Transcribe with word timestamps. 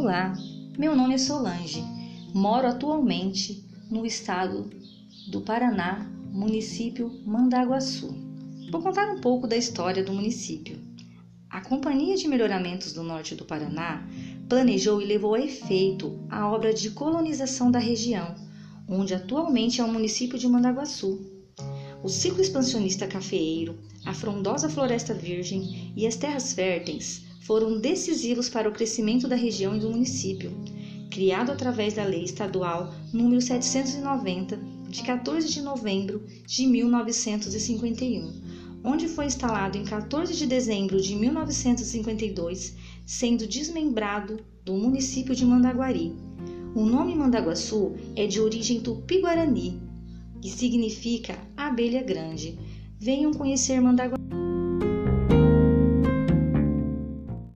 Olá, 0.00 0.32
meu 0.78 0.94
nome 0.94 1.14
é 1.14 1.18
Solange. 1.18 1.82
Moro 2.32 2.68
atualmente 2.68 3.68
no 3.90 4.06
estado 4.06 4.70
do 5.28 5.40
Paraná, 5.40 6.08
município 6.30 7.20
Mandaguaçu. 7.26 8.14
Vou 8.70 8.80
contar 8.80 9.10
um 9.10 9.20
pouco 9.20 9.48
da 9.48 9.56
história 9.56 10.04
do 10.04 10.12
município. 10.12 10.78
A 11.50 11.60
Companhia 11.62 12.14
de 12.14 12.28
Melhoramentos 12.28 12.92
do 12.92 13.02
Norte 13.02 13.34
do 13.34 13.44
Paraná 13.44 14.06
planejou 14.48 15.02
e 15.02 15.04
levou 15.04 15.34
a 15.34 15.40
efeito 15.40 16.16
a 16.30 16.48
obra 16.48 16.72
de 16.72 16.90
colonização 16.90 17.68
da 17.68 17.80
região, 17.80 18.36
onde 18.88 19.14
atualmente 19.14 19.80
é 19.80 19.84
o 19.84 19.92
município 19.92 20.38
de 20.38 20.46
Mandaguaçu. 20.46 21.28
O 22.04 22.08
ciclo 22.08 22.40
expansionista 22.40 23.08
cafeeiro, 23.08 23.76
a 24.06 24.14
frondosa 24.14 24.68
floresta 24.68 25.12
virgem 25.12 25.92
e 25.96 26.06
as 26.06 26.14
terras 26.14 26.52
férteis 26.52 27.26
foram 27.40 27.80
decisivos 27.80 28.48
para 28.48 28.68
o 28.68 28.72
crescimento 28.72 29.26
da 29.26 29.36
região 29.36 29.76
e 29.76 29.80
do 29.80 29.90
município, 29.90 30.52
criado 31.10 31.50
através 31.50 31.94
da 31.94 32.04
Lei 32.04 32.24
Estadual 32.24 32.94
número 33.12 33.40
790 33.40 34.58
de 34.88 35.02
14 35.02 35.48
de 35.48 35.62
novembro 35.62 36.24
de 36.46 36.66
1951, 36.66 38.32
onde 38.84 39.08
foi 39.08 39.26
instalado 39.26 39.76
em 39.76 39.84
14 39.84 40.34
de 40.34 40.46
dezembro 40.46 41.00
de 41.00 41.14
1952, 41.14 42.74
sendo 43.06 43.46
desmembrado 43.46 44.40
do 44.64 44.74
município 44.74 45.34
de 45.34 45.44
Mandaguari. 45.44 46.14
O 46.74 46.84
nome 46.84 47.14
Mandaguaçu 47.14 47.94
é 48.14 48.26
de 48.26 48.40
origem 48.40 48.80
tupi-guarani 48.80 49.80
e 50.42 50.48
significa 50.48 51.38
abelha 51.56 52.02
grande. 52.02 52.58
Venham 52.98 53.32
conhecer 53.32 53.80
Mandaguaçu. 53.80 54.17